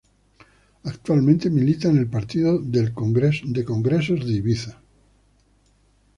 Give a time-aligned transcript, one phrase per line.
[0.85, 4.81] Actualmente milita en el Palacio de Congresos de Ibiza.